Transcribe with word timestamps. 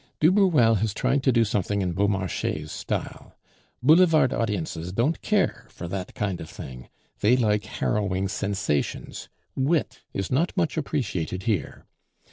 "Du 0.19 0.31
Bruel 0.31 0.73
has 0.79 0.95
tried 0.95 1.21
to 1.21 1.31
do 1.31 1.45
something 1.45 1.79
in 1.83 1.91
Beaumarchais' 1.93 2.69
style. 2.71 3.37
Boulevard 3.83 4.33
audiences 4.33 4.91
don't 4.91 5.21
care 5.21 5.67
for 5.69 5.87
that 5.87 6.15
kind 6.15 6.41
of 6.41 6.49
thing; 6.49 6.89
they 7.19 7.37
like 7.37 7.65
harrowing 7.65 8.27
sensations; 8.27 9.29
wit 9.55 10.01
is 10.11 10.31
not 10.31 10.57
much 10.57 10.75
appreciated 10.75 11.43
here. 11.43 11.85